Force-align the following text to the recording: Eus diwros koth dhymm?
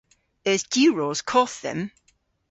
Eus 0.49 0.63
diwros 0.73 1.19
koth 1.29 1.55
dhymm? 1.63 1.81